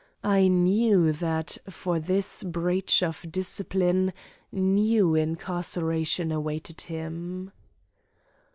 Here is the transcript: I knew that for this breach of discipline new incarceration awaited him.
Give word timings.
I 0.23 0.47
knew 0.47 1.11
that 1.13 1.59
for 1.69 1.99
this 1.99 2.41
breach 2.41 3.03
of 3.03 3.23
discipline 3.31 4.13
new 4.51 5.13
incarceration 5.13 6.31
awaited 6.31 6.81
him. 6.81 7.51